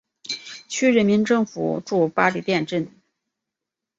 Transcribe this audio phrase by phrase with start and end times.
[0.67, 2.89] 区人民政府驻八里店镇。